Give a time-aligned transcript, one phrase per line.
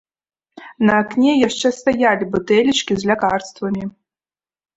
[0.87, 3.83] На акне яшчэ стаялі бутэлечкі з лякарствамі.